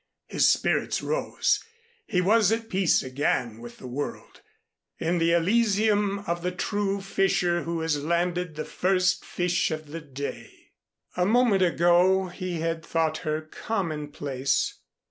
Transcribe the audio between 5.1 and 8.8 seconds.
the elysium of the true fisher who has landed the